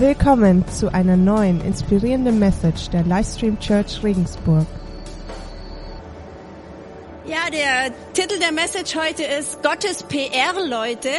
[0.00, 4.64] Willkommen zu einer neuen inspirierenden Message der Livestream Church Regensburg.
[7.26, 11.10] Ja, der Titel der Message heute ist Gottes PR-Leute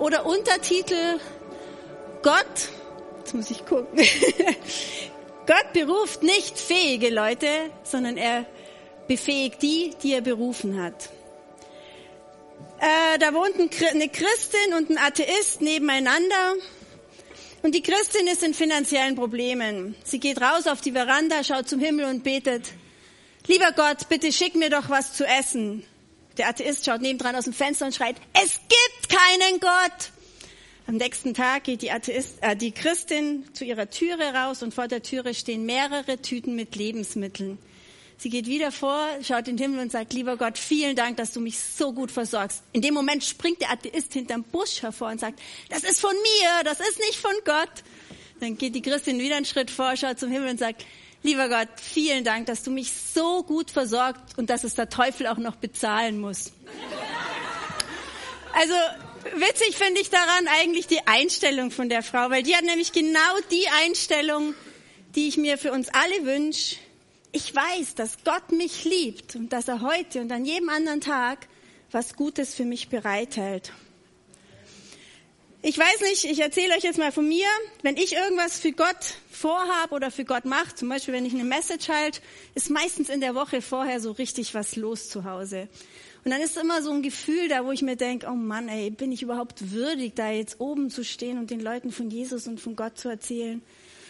[0.00, 1.20] oder Untertitel
[2.24, 2.70] Gott,
[3.20, 3.86] jetzt muss ich gucken,
[5.46, 7.46] Gott beruft nicht fähige Leute,
[7.84, 8.46] sondern er
[9.06, 11.08] befähigt die, die er berufen hat.
[12.80, 16.54] Äh, da wohnt eine Christin und ein Atheist nebeneinander
[17.66, 19.96] und die Christin ist in finanziellen Problemen.
[20.04, 22.62] Sie geht raus auf die Veranda, schaut zum Himmel und betet,
[23.48, 25.82] lieber Gott, bitte schick mir doch was zu essen.
[26.38, 30.12] Der Atheist schaut nebendran aus dem Fenster und schreit, es gibt keinen Gott.
[30.86, 34.86] Am nächsten Tag geht die, Atheist, äh, die Christin zu ihrer Türe raus und vor
[34.86, 37.58] der Türe stehen mehrere Tüten mit Lebensmitteln.
[38.18, 41.32] Sie geht wieder vor, schaut in den Himmel und sagt, lieber Gott, vielen Dank, dass
[41.32, 42.62] du mich so gut versorgst.
[42.72, 46.64] In dem Moment springt der Atheist hinterm Busch hervor und sagt, das ist von mir,
[46.64, 47.68] das ist nicht von Gott.
[48.40, 50.86] Dann geht die Christin wieder einen Schritt vor, schaut zum Himmel und sagt,
[51.22, 55.26] lieber Gott, vielen Dank, dass du mich so gut versorgt und dass es der Teufel
[55.26, 56.52] auch noch bezahlen muss.
[58.54, 58.74] Also
[59.34, 63.20] witzig finde ich daran eigentlich die Einstellung von der Frau, weil die hat nämlich genau
[63.50, 64.54] die Einstellung,
[65.14, 66.76] die ich mir für uns alle wünsche,
[67.36, 71.48] ich weiß, dass Gott mich liebt und dass er heute und an jedem anderen Tag
[71.90, 73.74] was Gutes für mich bereithält.
[75.60, 77.46] Ich weiß nicht, ich erzähle euch jetzt mal von mir.
[77.82, 81.44] Wenn ich irgendwas für Gott vorhabe oder für Gott mache, zum Beispiel wenn ich eine
[81.44, 82.22] Message halte,
[82.54, 85.68] ist meistens in der Woche vorher so richtig was los zu Hause.
[86.24, 88.88] Und dann ist immer so ein Gefühl da, wo ich mir denke, oh Mann, ey,
[88.88, 92.60] bin ich überhaupt würdig, da jetzt oben zu stehen und den Leuten von Jesus und
[92.60, 93.60] von Gott zu erzählen?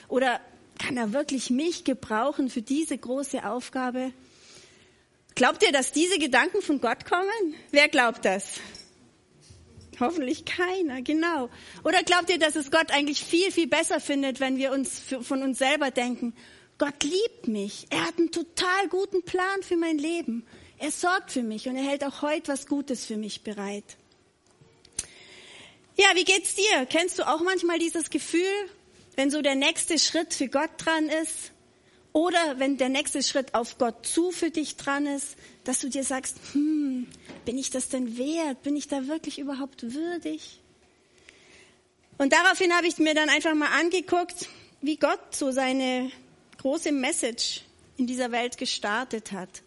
[0.06, 0.40] Oder
[0.78, 4.12] kann er wirklich mich gebrauchen für diese große Aufgabe?
[5.34, 7.54] Glaubt ihr, dass diese Gedanken von Gott kommen?
[7.70, 8.60] Wer glaubt das?
[10.00, 11.48] Hoffentlich keiner, genau.
[11.84, 15.42] Oder glaubt ihr, dass es Gott eigentlich viel, viel besser findet, wenn wir uns von
[15.42, 16.34] uns selber denken,
[16.78, 20.46] Gott liebt mich, er hat einen total guten Plan für mein Leben,
[20.78, 23.96] er sorgt für mich und er hält auch heute was Gutes für mich bereit.
[25.96, 26.84] Ja, wie geht's dir?
[26.90, 28.42] Kennst du auch manchmal dieses Gefühl,
[29.16, 31.52] wenn so der nächste Schritt für Gott dran ist
[32.12, 36.04] oder wenn der nächste Schritt auf Gott zu für dich dran ist, dass du dir
[36.04, 37.06] sagst, hm,
[37.44, 38.62] bin ich das denn wert?
[38.62, 40.60] Bin ich da wirklich überhaupt würdig?
[42.18, 44.48] Und daraufhin habe ich mir dann einfach mal angeguckt,
[44.80, 46.10] wie Gott so seine
[46.58, 47.62] große Message
[47.96, 49.62] in dieser Welt gestartet hat.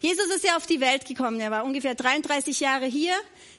[0.00, 1.40] Jesus ist ja auf die Welt gekommen.
[1.40, 3.14] Er war ungefähr 33 Jahre hier.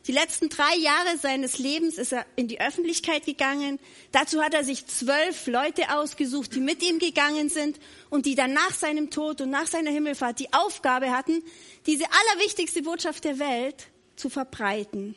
[0.07, 3.79] Die letzten drei Jahre seines Lebens ist er in die Öffentlichkeit gegangen.
[4.11, 7.79] Dazu hat er sich zwölf Leute ausgesucht, die mit ihm gegangen sind
[8.11, 11.41] und die dann nach seinem Tod und nach seiner Himmelfahrt die Aufgabe hatten,
[11.87, 15.15] diese allerwichtigste Botschaft der Welt zu verbreiten.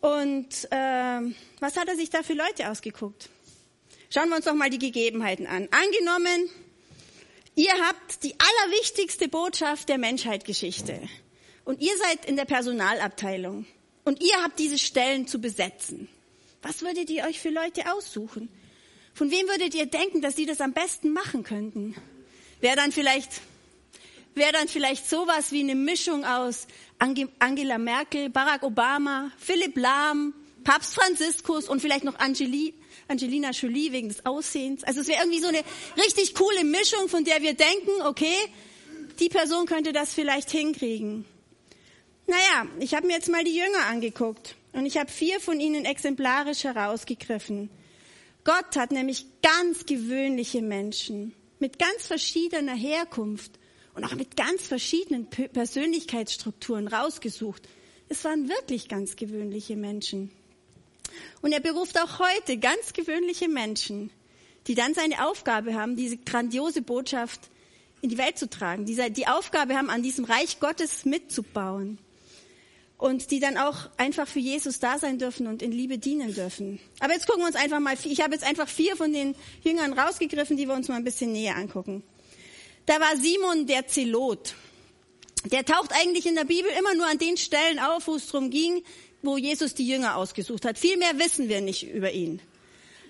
[0.00, 1.20] Und äh,
[1.60, 3.28] was hat er sich da für Leute ausgeguckt?
[4.12, 5.68] Schauen wir uns doch mal die Gegebenheiten an.
[5.70, 6.50] Angenommen,
[7.56, 10.98] Ihr habt die allerwichtigste Botschaft der Menschheitsgeschichte.
[11.70, 13.64] Und ihr seid in der Personalabteilung.
[14.04, 16.08] Und ihr habt diese Stellen zu besetzen.
[16.62, 18.48] Was würdet ihr euch für Leute aussuchen?
[19.14, 21.94] Von wem würdet ihr denken, dass sie das am besten machen könnten?
[22.60, 23.40] Wäre dann vielleicht,
[24.34, 26.66] wäre dann vielleicht sowas wie eine Mischung aus
[26.98, 32.74] Angela Merkel, Barack Obama, Philipp Lahm, Papst Franziskus und vielleicht noch Angeli,
[33.06, 34.82] Angelina Jolie wegen des Aussehens.
[34.82, 35.62] Also es wäre irgendwie so eine
[35.96, 38.34] richtig coole Mischung, von der wir denken, okay,
[39.20, 41.26] die Person könnte das vielleicht hinkriegen.
[42.30, 45.84] Naja, ich habe mir jetzt mal die Jünger angeguckt und ich habe vier von ihnen
[45.84, 47.70] exemplarisch herausgegriffen.
[48.44, 53.58] Gott hat nämlich ganz gewöhnliche Menschen mit ganz verschiedener Herkunft
[53.96, 57.68] und auch mit ganz verschiedenen Persönlichkeitsstrukturen rausgesucht.
[58.08, 60.30] Es waren wirklich ganz gewöhnliche Menschen.
[61.42, 64.12] Und er beruft auch heute ganz gewöhnliche Menschen,
[64.68, 67.50] die dann seine Aufgabe haben, diese grandiose Botschaft
[68.02, 71.98] in die Welt zu tragen, die die Aufgabe haben, an diesem Reich Gottes mitzubauen
[73.00, 76.78] und die dann auch einfach für Jesus da sein dürfen und in Liebe dienen dürfen.
[77.00, 79.98] Aber jetzt gucken wir uns einfach mal, ich habe jetzt einfach vier von den Jüngern
[79.98, 82.02] rausgegriffen, die wir uns mal ein bisschen näher angucken.
[82.84, 84.54] Da war Simon der Zelot.
[85.46, 88.50] Der taucht eigentlich in der Bibel immer nur an den Stellen auf, wo es darum
[88.50, 88.82] ging,
[89.22, 90.78] wo Jesus die Jünger ausgesucht hat.
[90.78, 92.42] Viel mehr wissen wir nicht über ihn.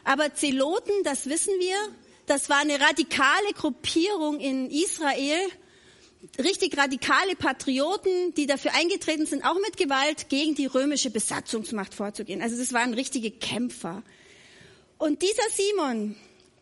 [0.04, 1.76] Aber Zeloten, das wissen wir,
[2.26, 5.40] das war eine radikale Gruppierung in Israel,
[6.38, 12.42] richtig radikale Patrioten, die dafür eingetreten sind, auch mit Gewalt gegen die römische Besatzungsmacht vorzugehen.
[12.42, 14.02] Also das waren richtige Kämpfer.
[14.98, 16.16] Und dieser Simon,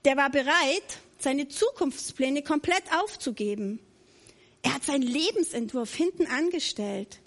[0.04, 3.80] der war bereit, seine Zukunftspläne komplett aufzugeben.
[4.62, 7.20] Er hat seinen Lebensentwurf hinten angestellt.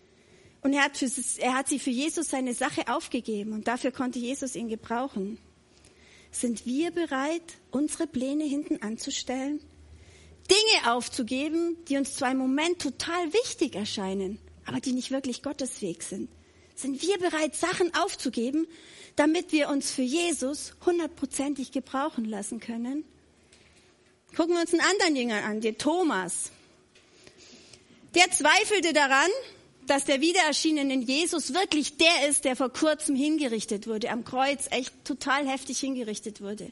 [0.62, 4.20] Und er hat, für, er hat sie für Jesus seine Sache aufgegeben und dafür konnte
[4.20, 5.40] Jesus ihn gebrauchen.
[6.30, 7.42] Sind wir bereit,
[7.72, 9.60] unsere Pläne hinten anzustellen?
[10.88, 16.04] Aufzugeben, die uns zwar im Moment total wichtig erscheinen, aber die nicht wirklich Gottes Weg
[16.04, 16.30] sind.
[16.76, 18.68] Sind wir bereit, Sachen aufzugeben,
[19.16, 23.04] damit wir uns für Jesus hundertprozentig gebrauchen lassen können?
[24.36, 26.52] Gucken wir uns einen anderen Jünger an, den Thomas.
[28.16, 29.30] Der zweifelte daran,
[29.88, 34.94] dass der wiedererschienene Jesus wirklich der ist, der vor kurzem hingerichtet wurde, am Kreuz echt
[35.04, 36.72] total heftig hingerichtet wurde.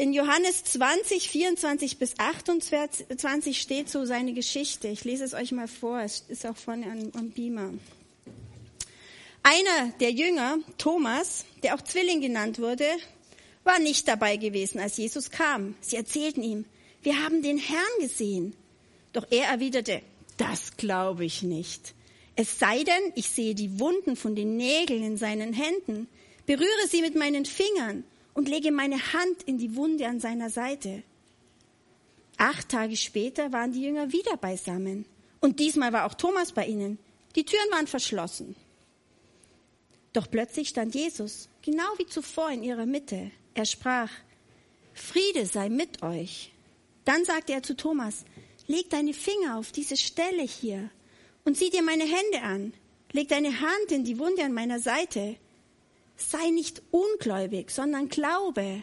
[0.00, 4.88] In Johannes 20, 24 bis 28 steht so seine Geschichte.
[4.88, 7.74] Ich lese es euch mal vor, es ist auch vorne am, am Beamer.
[9.42, 12.86] Einer der Jünger, Thomas, der auch Zwilling genannt wurde,
[13.62, 15.74] war nicht dabei gewesen, als Jesus kam.
[15.82, 16.64] Sie erzählten ihm,
[17.02, 18.54] wir haben den Herrn gesehen.
[19.12, 20.00] Doch er erwiderte,
[20.38, 21.92] das glaube ich nicht.
[22.36, 26.08] Es sei denn, ich sehe die Wunden von den Nägeln in seinen Händen,
[26.46, 31.02] berühre sie mit meinen Fingern und lege meine Hand in die Wunde an seiner Seite.
[32.36, 35.04] Acht Tage später waren die Jünger wieder beisammen.
[35.40, 36.98] Und diesmal war auch Thomas bei ihnen.
[37.36, 38.56] Die Türen waren verschlossen.
[40.12, 43.30] Doch plötzlich stand Jesus, genau wie zuvor, in ihrer Mitte.
[43.54, 44.10] Er sprach,
[44.94, 46.52] Friede sei mit euch.
[47.04, 48.24] Dann sagte er zu Thomas,
[48.66, 50.90] leg deine Finger auf diese Stelle hier
[51.44, 52.72] und sieh dir meine Hände an.
[53.12, 55.36] Leg deine Hand in die Wunde an meiner Seite.
[56.20, 58.82] Sei nicht ungläubig, sondern glaube.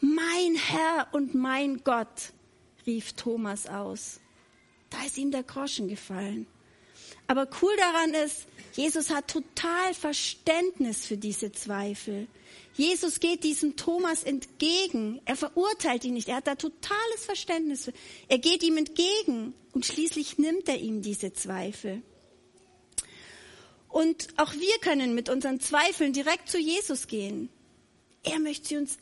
[0.00, 2.32] Mein Herr und mein Gott,
[2.86, 4.20] rief Thomas aus.
[4.90, 6.46] Da ist ihm der Groschen gefallen.
[7.26, 12.26] Aber cool daran ist, Jesus hat total Verständnis für diese Zweifel.
[12.74, 15.20] Jesus geht diesem Thomas entgegen.
[15.24, 16.28] Er verurteilt ihn nicht.
[16.28, 17.90] Er hat da totales Verständnis.
[18.28, 22.02] Er geht ihm entgegen und schließlich nimmt er ihm diese Zweifel.
[23.88, 27.48] Und auch wir können mit unseren Zweifeln direkt zu Jesus gehen.
[28.22, 28.98] Er möchte sie uns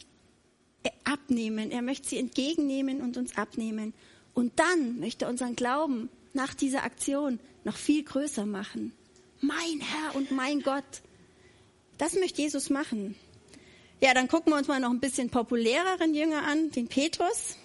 [1.04, 1.70] abnehmen.
[1.70, 3.94] Er möchte sie entgegennehmen und uns abnehmen.
[4.34, 8.92] Und dann möchte er unseren Glauben nach dieser Aktion noch viel größer machen.
[9.40, 10.84] Mein Herr und mein Gott.
[11.98, 13.16] Das möchte Jesus machen.
[14.00, 17.56] Ja, dann gucken wir uns mal noch ein bisschen populäreren Jünger an, den Petrus.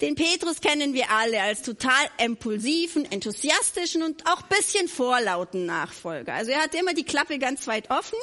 [0.00, 6.32] Den Petrus kennen wir alle als total impulsiven, enthusiastischen und auch bisschen vorlauten Nachfolger.
[6.32, 8.18] Also er hat immer die Klappe ganz weit offen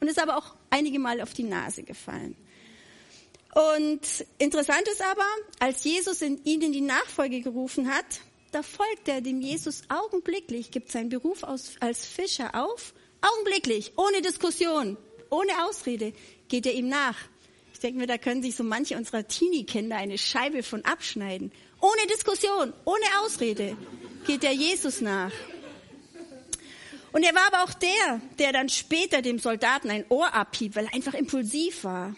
[0.00, 2.36] und ist aber auch einige Mal auf die Nase gefallen.
[3.54, 4.00] Und
[4.38, 5.24] interessant ist aber,
[5.60, 8.04] als Jesus in die Nachfolge gerufen hat,
[8.52, 12.92] da folgt er dem Jesus augenblicklich, gibt seinen Beruf als Fischer auf,
[13.22, 14.96] augenblicklich, ohne Diskussion,
[15.30, 16.12] ohne Ausrede,
[16.48, 17.16] geht er ihm nach.
[17.74, 21.52] Ich denke mir, da können sich so manche unserer Teenie-Kinder eine Scheibe von abschneiden.
[21.82, 23.76] Ohne Diskussion, ohne Ausrede
[24.26, 25.32] geht er Jesus nach.
[27.12, 30.86] Und er war aber auch der, der dann später dem Soldaten ein Ohr abhieb, weil
[30.86, 32.16] er einfach impulsiv war.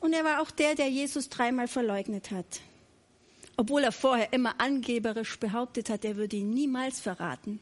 [0.00, 2.60] Und er war auch der, der Jesus dreimal verleugnet hat
[3.56, 7.60] obwohl er vorher immer angeberisch behauptet hat, er würde ihn niemals verraten.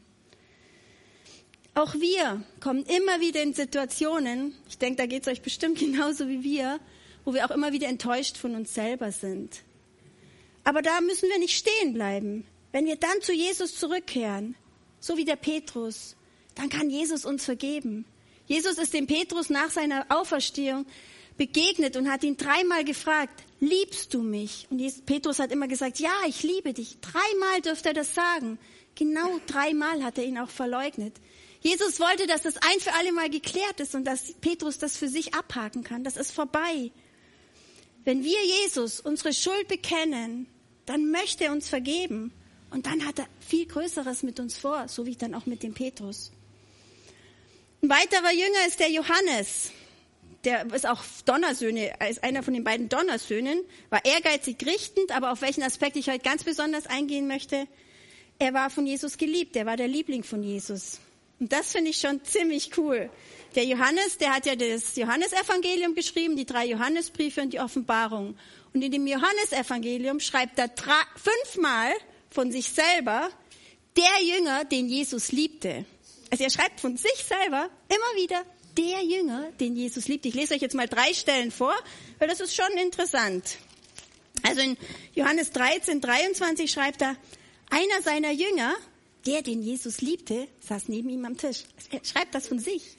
[1.75, 6.27] Auch wir kommen immer wieder in Situationen, ich denke, da geht es euch bestimmt genauso
[6.27, 6.79] wie wir,
[7.25, 9.63] wo wir auch immer wieder enttäuscht von uns selber sind.
[10.63, 12.45] Aber da müssen wir nicht stehen bleiben.
[12.71, 14.55] Wenn wir dann zu Jesus zurückkehren,
[14.99, 16.15] so wie der Petrus,
[16.55, 18.05] dann kann Jesus uns vergeben.
[18.45, 20.85] Jesus ist dem Petrus nach seiner Auferstehung
[21.37, 24.67] begegnet und hat ihn dreimal gefragt, liebst du mich?
[24.69, 26.97] Und Petrus hat immer gesagt, ja, ich liebe dich.
[27.01, 28.59] Dreimal dürfte er das sagen.
[28.95, 31.15] Genau dreimal hat er ihn auch verleugnet.
[31.63, 35.07] Jesus wollte, dass das ein für alle Mal geklärt ist und dass Petrus das für
[35.07, 36.03] sich abhaken kann.
[36.03, 36.91] Das ist vorbei.
[38.03, 40.47] Wenn wir Jesus unsere Schuld bekennen,
[40.85, 42.33] dann möchte er uns vergeben.
[42.69, 45.73] Und dann hat er viel Größeres mit uns vor, so wie dann auch mit dem
[45.73, 46.31] Petrus.
[47.81, 49.71] Ein weiterer Jünger ist der Johannes
[50.43, 55.41] der ist auch Donnersöhne, ist einer von den beiden Donnersöhnen, war ehrgeizig richtend, aber auf
[55.41, 57.67] welchen Aspekt ich heute ganz besonders eingehen möchte,
[58.39, 60.99] er war von Jesus geliebt, er war der Liebling von Jesus.
[61.39, 63.09] Und das finde ich schon ziemlich cool.
[63.55, 68.35] Der Johannes, der hat ja das Johannesevangelium geschrieben, die drei Johannesbriefe und die Offenbarung.
[68.73, 70.69] Und in dem Johannesevangelium schreibt er
[71.15, 71.91] fünfmal
[72.29, 73.29] von sich selber,
[73.95, 75.85] der Jünger, den Jesus liebte.
[76.31, 78.43] Also er schreibt von sich selber immer wieder,
[78.75, 80.25] der Jünger, den Jesus liebt.
[80.25, 81.75] Ich lese euch jetzt mal drei Stellen vor,
[82.17, 83.57] weil das ist schon interessant.
[84.41, 84.77] Also in
[85.13, 87.15] Johannes 13, 23 schreibt er,
[87.69, 88.73] einer seiner Jünger,
[89.25, 91.63] der, den Jesus liebte, saß neben ihm am Tisch.
[91.91, 92.97] Er schreibt das von sich.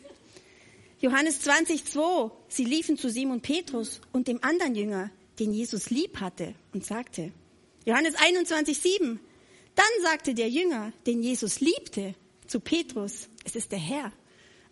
[1.01, 6.21] Johannes 20, 2, sie liefen zu Simon Petrus und dem anderen Jünger, den Jesus lieb
[6.21, 7.33] hatte und sagte.
[7.85, 9.21] Johannes 21, 7,
[9.75, 12.15] dann sagte der Jünger, den Jesus liebte,
[12.47, 14.13] zu Petrus, es ist der Herr.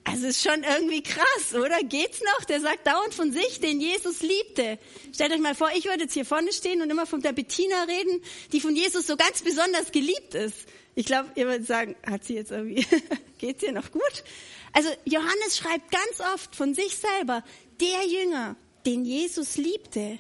[0.04, 1.78] Also ist schon irgendwie krass, oder?
[1.84, 2.44] Geht's noch?
[2.46, 4.78] Der sagt dauernd von sich, den Jesus liebte.
[5.14, 7.84] Stellt euch mal vor, ich würde jetzt hier vorne stehen und immer von der Bettina
[7.84, 8.20] reden,
[8.52, 10.56] die von Jesus so ganz besonders geliebt ist.
[10.94, 12.86] Ich glaube, ihr würdet sagen, hat sie jetzt irgendwie,
[13.38, 14.24] geht's ihr noch gut?
[14.72, 17.42] Also Johannes schreibt ganz oft von sich selber,
[17.80, 18.56] der Jünger,
[18.86, 20.18] den Jesus liebte.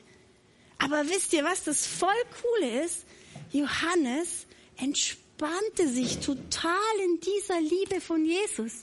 [0.78, 2.10] Aber wisst ihr, was das voll
[2.42, 3.04] coole ist?
[3.50, 6.74] Johannes entspannte sich total
[7.04, 8.82] in dieser Liebe von Jesus.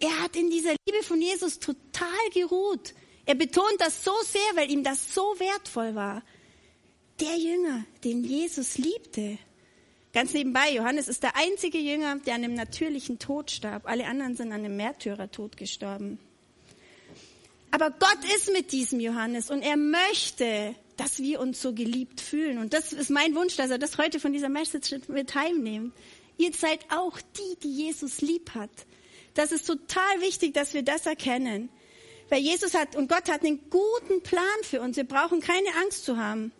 [0.00, 2.94] Er hat in dieser Liebe von Jesus total geruht.
[3.24, 6.22] Er betont das so sehr, weil ihm das so wertvoll war.
[7.20, 9.38] Der Jünger, den Jesus liebte.
[10.16, 13.82] Ganz nebenbei, Johannes ist der einzige Jünger, der an einem natürlichen Tod starb.
[13.84, 16.18] Alle anderen sind an einem Märtyrertod gestorben.
[17.70, 22.56] Aber Gott ist mit diesem Johannes und er möchte, dass wir uns so geliebt fühlen.
[22.56, 25.92] Und das ist mein Wunsch, dass er das heute von dieser Message mit heimnimmt.
[26.38, 28.70] Ihr seid auch die, die Jesus lieb hat.
[29.34, 31.68] Das ist total wichtig, dass wir das erkennen.
[32.30, 34.96] Weil Jesus hat und Gott hat einen guten Plan für uns.
[34.96, 36.52] Wir brauchen keine Angst zu haben.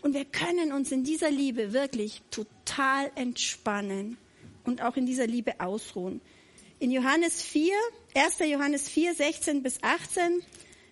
[0.00, 4.16] Und wir können uns in dieser Liebe wirklich total entspannen
[4.64, 6.20] und auch in dieser Liebe ausruhen.
[6.78, 7.72] In Johannes 4,
[8.14, 8.38] 1.
[8.40, 10.42] Johannes 4, 16 bis 18,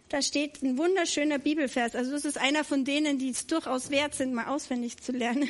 [0.08, 1.94] da steht ein wunderschöner Bibelvers.
[1.94, 5.48] Also das ist einer von denen, die es durchaus wert sind, mal auswendig zu lernen.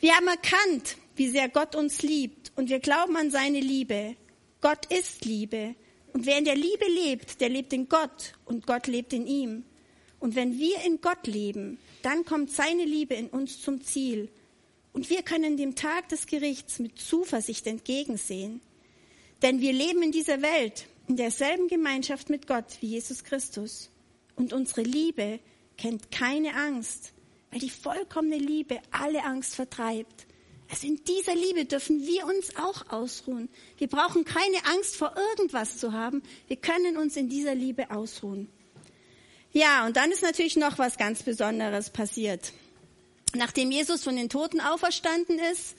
[0.00, 4.16] Wir haben erkannt, wie sehr Gott uns liebt und wir glauben an seine Liebe.
[4.60, 5.74] Gott ist Liebe.
[6.12, 9.64] Und wer in der Liebe lebt, der lebt in Gott und Gott lebt in ihm.
[10.24, 14.30] Und wenn wir in Gott leben, dann kommt seine Liebe in uns zum Ziel.
[14.94, 18.62] Und wir können dem Tag des Gerichts mit Zuversicht entgegensehen.
[19.42, 23.90] Denn wir leben in dieser Welt, in derselben Gemeinschaft mit Gott wie Jesus Christus.
[24.34, 25.40] Und unsere Liebe
[25.76, 27.12] kennt keine Angst,
[27.50, 30.26] weil die vollkommene Liebe alle Angst vertreibt.
[30.70, 33.50] Also in dieser Liebe dürfen wir uns auch ausruhen.
[33.76, 36.22] Wir brauchen keine Angst vor irgendwas zu haben.
[36.48, 38.48] Wir können uns in dieser Liebe ausruhen.
[39.56, 42.52] Ja, und dann ist natürlich noch was ganz Besonderes passiert.
[43.36, 45.76] Nachdem Jesus von den Toten auferstanden ist,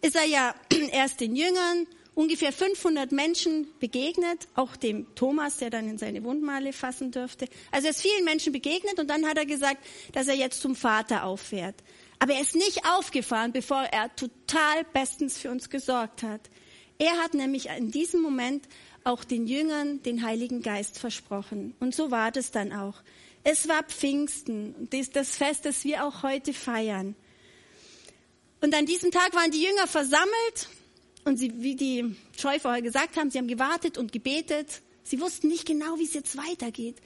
[0.00, 0.54] ist er ja
[0.92, 6.72] erst den Jüngern, ungefähr 500 Menschen begegnet, auch dem Thomas, der dann in seine Wundmale
[6.72, 7.48] fassen dürfte.
[7.72, 10.76] Also er ist vielen Menschen begegnet und dann hat er gesagt, dass er jetzt zum
[10.76, 11.74] Vater auffährt.
[12.20, 16.42] Aber er ist nicht aufgefahren, bevor er total bestens für uns gesorgt hat.
[16.98, 18.66] Er hat nämlich in diesem Moment
[19.06, 21.74] auch den Jüngern den Heiligen Geist versprochen.
[21.80, 22.94] Und so war das dann auch.
[23.44, 27.14] Es war Pfingsten, das Fest, das wir auch heute feiern.
[28.60, 30.68] Und an diesem Tag waren die Jünger versammelt
[31.24, 34.82] und sie, wie die Joy vorher gesagt haben, sie haben gewartet und gebetet.
[35.04, 36.96] Sie wussten nicht genau, wie es jetzt weitergeht.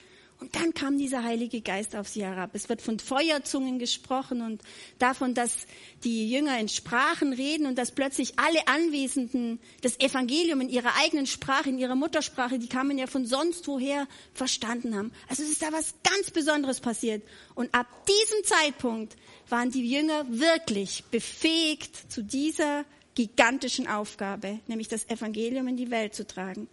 [0.41, 2.51] Und dann kam dieser Heilige Geist auf sie herab.
[2.55, 4.63] Es wird von Feuerzungen gesprochen und
[4.99, 5.67] davon, dass
[6.03, 11.27] die Jünger in Sprachen reden und dass plötzlich alle Anwesenden das Evangelium in ihrer eigenen
[11.27, 15.13] Sprache, in ihrer Muttersprache, die kamen ja von sonst woher, verstanden haben.
[15.29, 17.23] Also es ist da was ganz Besonderes passiert.
[17.55, 19.17] Und ab diesem Zeitpunkt
[19.51, 26.15] waren die Jünger wirklich befähigt zu dieser gigantischen Aufgabe, nämlich das Evangelium in die Welt
[26.15, 26.67] zu tragen.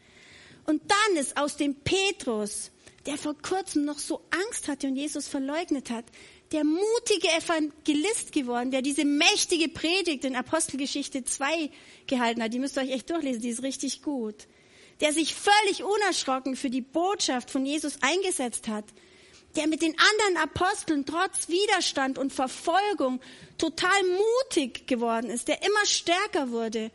[0.66, 2.72] Und dann ist aus dem Petrus
[3.08, 6.06] der vor kurzem noch so Angst hatte und Jesus verleugnet hat,
[6.52, 11.70] der mutige Evangelist geworden, der diese mächtige Predigt in Apostelgeschichte 2
[12.06, 12.54] gehalten hat.
[12.54, 14.48] Die müsst ihr euch echt durchlesen, die ist richtig gut.
[15.00, 18.86] Der sich völlig unerschrocken für die Botschaft von Jesus eingesetzt hat.
[19.56, 23.22] Der mit den anderen Aposteln trotz Widerstand und Verfolgung
[23.58, 26.92] total mutig geworden ist, der immer stärker wurde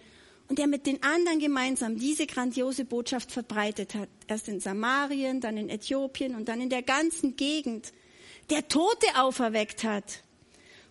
[0.52, 4.11] und der mit den anderen gemeinsam diese grandiose Botschaft verbreitet hat.
[4.26, 7.90] Erst in Samarien, dann in Äthiopien und dann in der ganzen Gegend.
[8.50, 10.23] Der Tote auferweckt hat.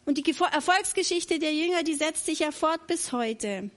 [0.03, 3.69] Und die Erfolgsgeschichte der Jünger, die setzt sich ja fort bis heute.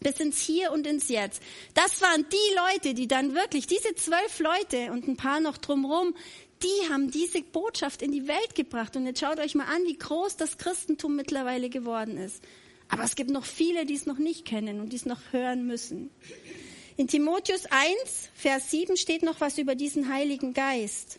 [0.00, 1.42] Bis ins Hier und ins Jetzt.
[1.74, 6.14] Das waren die Leute, die dann wirklich, diese zwölf Leute und ein paar noch drumherum,
[6.62, 8.96] die haben diese Botschaft in die Welt gebracht.
[8.96, 12.42] Und jetzt schaut euch mal an, wie groß das Christentum mittlerweile geworden ist.
[12.90, 15.66] Aber es gibt noch viele, die es noch nicht kennen und die es noch hören
[15.66, 16.10] müssen.
[16.96, 21.18] In Timotheus 1, Vers 7 steht noch was über diesen Heiligen Geist.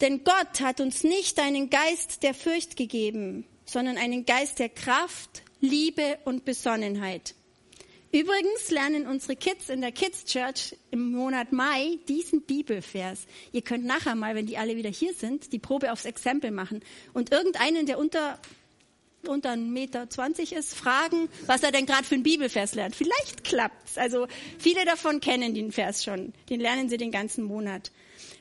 [0.00, 5.42] Denn Gott hat uns nicht einen Geist der Furcht gegeben, sondern einen Geist der Kraft,
[5.60, 7.34] Liebe und Besonnenheit.
[8.12, 13.26] Übrigens lernen unsere Kids in der Kids Church im Monat Mai diesen Bibelvers.
[13.50, 16.84] Ihr könnt nachher mal, wenn die alle wieder hier sind, die Probe aufs Exempel machen
[17.12, 18.38] und irgendeinen der unter
[19.28, 20.06] unter 1,20 Meter
[20.58, 22.94] ist, fragen, was er denn gerade für einen Bibelvers lernt.
[22.96, 23.98] Vielleicht klappt's.
[23.98, 24.26] Also
[24.58, 26.32] viele davon kennen den Vers schon.
[26.50, 27.90] Den lernen sie den ganzen Monat.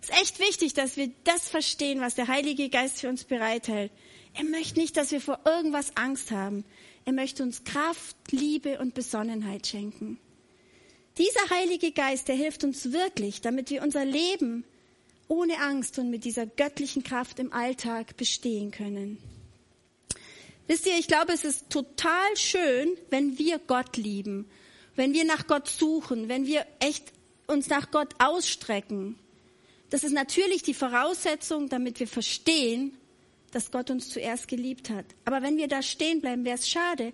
[0.01, 3.91] Es ist echt wichtig, dass wir das verstehen, was der Heilige Geist für uns bereithält.
[4.33, 6.65] Er möchte nicht, dass wir vor irgendwas Angst haben.
[7.05, 10.19] Er möchte uns Kraft, Liebe und Besonnenheit schenken.
[11.17, 14.65] Dieser Heilige Geist, der hilft uns wirklich, damit wir unser Leben
[15.27, 19.17] ohne Angst und mit dieser göttlichen Kraft im Alltag bestehen können.
[20.67, 24.50] Wisst ihr, ich glaube, es ist total schön, wenn wir Gott lieben,
[24.96, 27.12] wenn wir nach Gott suchen, wenn wir echt
[27.48, 29.17] uns nach Gott ausstrecken.
[29.89, 32.98] Das ist natürlich die Voraussetzung, damit wir verstehen,
[33.51, 35.05] dass Gott uns zuerst geliebt hat.
[35.25, 37.13] Aber wenn wir da stehen bleiben, wäre es schade,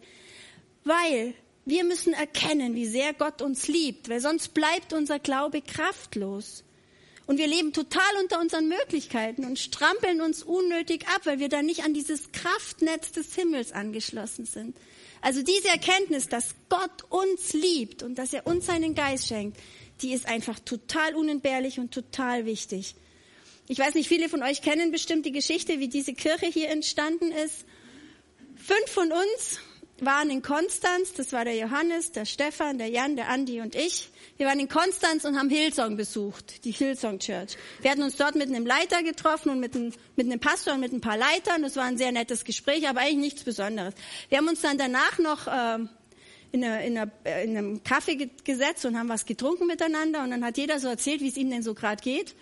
[0.84, 1.34] weil
[1.66, 6.64] wir müssen erkennen, wie sehr Gott uns liebt, weil sonst bleibt unser Glaube kraftlos.
[7.30, 11.62] Und wir leben total unter unseren Möglichkeiten und strampeln uns unnötig ab, weil wir da
[11.62, 14.76] nicht an dieses Kraftnetz des Himmels angeschlossen sind.
[15.22, 19.60] Also diese Erkenntnis, dass Gott uns liebt und dass er uns seinen Geist schenkt,
[20.02, 22.96] die ist einfach total unentbehrlich und total wichtig.
[23.68, 27.32] Ich weiß nicht, viele von euch kennen bestimmt die Geschichte, wie diese Kirche hier entstanden
[27.32, 27.64] ist.
[28.56, 29.60] Fünf von uns
[30.06, 34.10] waren in Konstanz, das war der Johannes, der Stefan, der Jan, der Andi und ich.
[34.38, 37.58] Wir waren in Konstanz und haben Hillsong besucht, die Hillsong Church.
[37.82, 40.80] Wir hatten uns dort mit einem Leiter getroffen und mit einem, mit einem Pastor und
[40.80, 41.62] mit ein paar Leitern.
[41.62, 43.94] Das war ein sehr nettes Gespräch, aber eigentlich nichts Besonderes.
[44.30, 45.80] Wir haben uns dann danach noch äh,
[46.52, 47.12] in, einer,
[47.44, 51.22] in, einem Kaffee gesetzt und haben was getrunken miteinander und dann hat jeder so erzählt,
[51.22, 52.36] wie es ihm denn so gerade geht.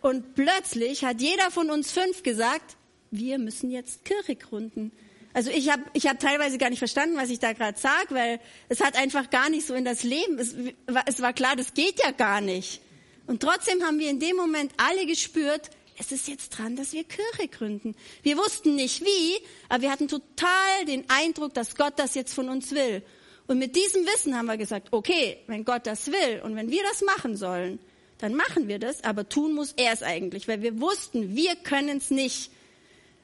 [0.00, 2.76] Und plötzlich hat jeder von uns fünf gesagt,
[3.10, 4.92] wir müssen jetzt Kirche gründen.
[5.34, 8.40] Also ich habe ich hab teilweise gar nicht verstanden, was ich da gerade sage, weil
[8.68, 10.38] es hat einfach gar nicht so in das Leben.
[10.38, 10.54] Es,
[11.06, 12.80] es war klar, das geht ja gar nicht.
[13.26, 17.04] Und trotzdem haben wir in dem Moment alle gespürt, es ist jetzt dran, dass wir
[17.04, 17.94] Kirche gründen.
[18.22, 19.36] Wir wussten nicht wie,
[19.68, 23.02] aber wir hatten total den Eindruck, dass Gott das jetzt von uns will.
[23.48, 26.82] Und mit diesem Wissen haben wir gesagt, okay, wenn Gott das will und wenn wir
[26.84, 27.78] das machen sollen,
[28.18, 31.98] dann machen wir das, aber tun muss er es eigentlich, weil wir wussten, wir können
[31.98, 32.50] es nicht.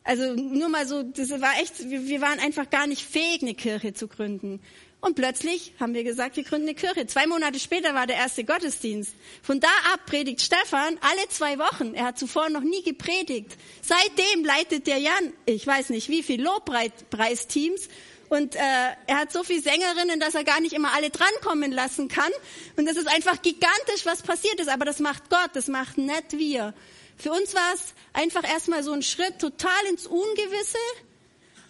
[0.05, 3.95] Also nur mal so, das war echt, wir waren einfach gar nicht fähig, eine Kirche
[3.95, 4.61] zu gründen.
[5.01, 7.07] Und plötzlich haben wir gesagt, wir gründen eine Kirche.
[7.07, 9.15] Zwei Monate später war der erste Gottesdienst.
[9.43, 11.93] Von da ab predigt Stefan alle zwei Wochen.
[11.95, 13.57] Er hat zuvor noch nie gepredigt.
[13.83, 17.89] Seitdem leitet der Jan, ich weiß nicht wie viel Lobpreisteams.
[18.31, 18.59] Und äh,
[19.07, 22.33] er hat so viele Sängerinnen, dass er gar nicht immer alle drankommen lassen kann.
[22.77, 24.69] Und das ist einfach gigantisch, was passiert ist.
[24.69, 26.73] Aber das macht Gott, das macht nicht wir.
[27.17, 30.79] Für uns war es einfach erstmal so ein Schritt total ins Ungewisse,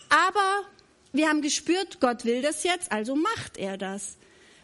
[0.08, 0.64] aber
[1.12, 4.16] wir haben gespürt, Gott will das jetzt, also macht er das.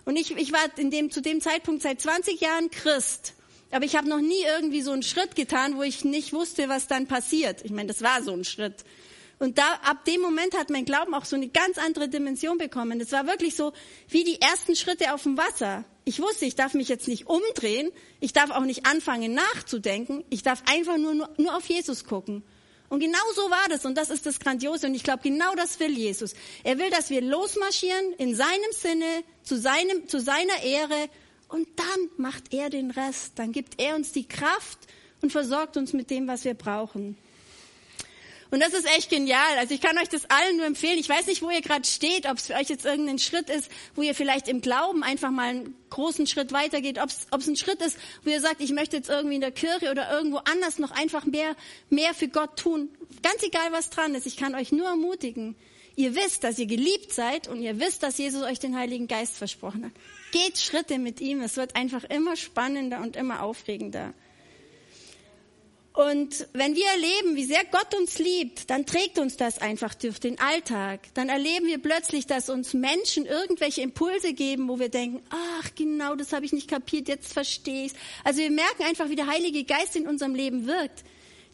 [0.04, 3.34] Und ich, ich war in dem, zu dem Zeitpunkt seit 20 Jahren Christ.
[3.70, 6.88] Aber ich habe noch nie irgendwie so einen Schritt getan, wo ich nicht wusste, was
[6.88, 7.64] dann passiert.
[7.64, 8.84] Ich meine, das war so ein Schritt.
[9.38, 12.98] Und da, ab dem Moment hat mein Glauben auch so eine ganz andere Dimension bekommen.
[12.98, 13.72] Das war wirklich so
[14.08, 15.84] wie die ersten Schritte auf dem Wasser.
[16.10, 17.92] Ich wusste, ich darf mich jetzt nicht umdrehen.
[18.18, 20.24] Ich darf auch nicht anfangen nachzudenken.
[20.28, 22.42] Ich darf einfach nur, nur, nur auf Jesus gucken.
[22.88, 23.84] Und genau so war das.
[23.84, 24.88] Und das ist das Grandiose.
[24.88, 26.34] Und ich glaube, genau das will Jesus.
[26.64, 31.08] Er will, dass wir losmarschieren in seinem Sinne, zu, seinem, zu seiner Ehre.
[31.46, 33.34] Und dann macht er den Rest.
[33.36, 34.80] Dann gibt er uns die Kraft
[35.22, 37.16] und versorgt uns mit dem, was wir brauchen.
[38.50, 39.58] Und das ist echt genial.
[39.58, 40.98] Also ich kann euch das allen nur empfehlen.
[40.98, 43.70] Ich weiß nicht, wo ihr gerade steht, ob es für euch jetzt irgendein Schritt ist,
[43.94, 47.80] wo ihr vielleicht im Glauben einfach mal einen großen Schritt weitergeht, ob es ein Schritt
[47.80, 50.90] ist, wo ihr sagt, ich möchte jetzt irgendwie in der Kirche oder irgendwo anders noch
[50.90, 51.54] einfach mehr,
[51.90, 52.88] mehr für Gott tun.
[53.22, 54.26] Ganz egal, was dran ist.
[54.26, 55.54] Ich kann euch nur ermutigen.
[55.96, 59.36] Ihr wisst, dass ihr geliebt seid und ihr wisst, dass Jesus euch den Heiligen Geist
[59.36, 59.92] versprochen hat.
[60.32, 61.40] Geht Schritte mit ihm.
[61.40, 64.14] Es wird einfach immer spannender und immer aufregender.
[65.92, 70.20] Und wenn wir erleben, wie sehr Gott uns liebt, dann trägt uns das einfach durch
[70.20, 71.00] den Alltag.
[71.14, 76.14] Dann erleben wir plötzlich, dass uns Menschen irgendwelche Impulse geben, wo wir denken, ach genau,
[76.14, 79.64] das habe ich nicht kapiert, jetzt verstehe ich Also wir merken einfach, wie der Heilige
[79.64, 81.02] Geist in unserem Leben wirkt.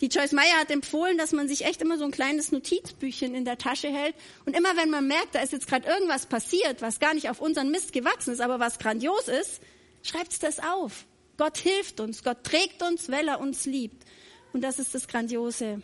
[0.02, 3.46] Die Joyce Meyer hat empfohlen, dass man sich echt immer so ein kleines Notizbüchchen in
[3.46, 4.14] der Tasche hält.
[4.44, 7.40] Und immer wenn man merkt, da ist jetzt gerade irgendwas passiert, was gar nicht auf
[7.40, 9.62] unseren Mist gewachsen ist, aber was grandios ist,
[10.02, 11.06] schreibt das auf.
[11.38, 14.04] Gott hilft uns, Gott trägt uns, weil er uns liebt.
[14.56, 15.82] Und das ist das Grandiose.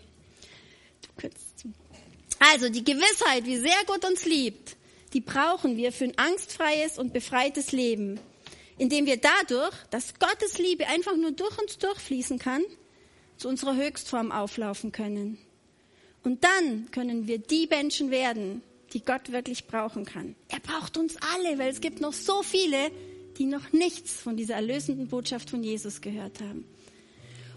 [2.39, 4.77] Also die Gewissheit, wie sehr Gott uns liebt,
[5.13, 8.19] die brauchen wir für ein angstfreies und befreites Leben,
[8.79, 12.63] indem wir dadurch, dass Gottes Liebe einfach nur durch uns durchfließen kann,
[13.37, 15.37] zu unserer Höchstform auflaufen können.
[16.25, 18.63] Und dann können wir die Menschen werden,
[18.95, 20.35] die Gott wirklich brauchen kann.
[20.49, 22.91] Er braucht uns alle, weil es gibt noch so viele,
[23.37, 26.65] die noch nichts von dieser erlösenden Botschaft von Jesus gehört haben.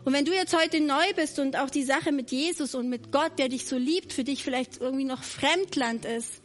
[0.06, 3.12] Und wenn du jetzt heute neu bist und auch die Sache mit Jesus und mit
[3.12, 6.42] Gott, der dich so liebt, für dich vielleicht irgendwie noch Fremdland ist,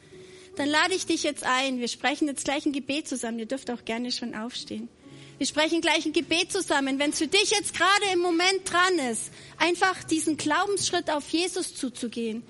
[0.56, 1.78] dann lade ich dich jetzt ein.
[1.78, 3.38] Wir sprechen jetzt gleich ein Gebet zusammen.
[3.38, 4.88] Ihr dürft auch gerne schon aufstehen.
[5.36, 6.98] Wir sprechen gleich ein Gebet zusammen.
[6.98, 11.74] Wenn es für dich jetzt gerade im Moment dran ist, einfach diesen Glaubensschritt auf Jesus
[11.74, 12.42] zuzugehen.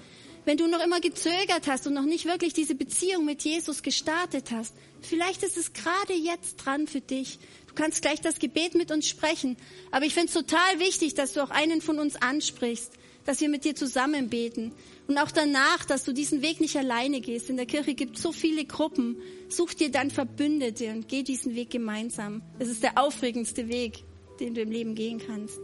[0.44, 4.50] Wenn du noch immer gezögert hast und noch nicht wirklich diese Beziehung mit Jesus gestartet
[4.52, 7.38] hast, vielleicht ist es gerade jetzt dran für dich,
[7.70, 9.56] Du kannst gleich das Gebet mit uns sprechen.
[9.92, 12.92] Aber ich finde es total wichtig, dass du auch einen von uns ansprichst,
[13.24, 14.72] dass wir mit dir zusammen beten.
[15.06, 17.48] Und auch danach, dass du diesen Weg nicht alleine gehst.
[17.48, 19.18] In der Kirche gibt es so viele Gruppen.
[19.48, 22.42] Such dir dann Verbündete und geh diesen Weg gemeinsam.
[22.58, 24.02] Es ist der aufregendste Weg,
[24.40, 25.60] den du im Leben gehen kannst.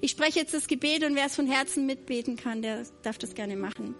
[0.00, 3.34] Ich spreche jetzt das Gebet und wer es von Herzen mitbeten kann, der darf das
[3.34, 3.94] gerne machen.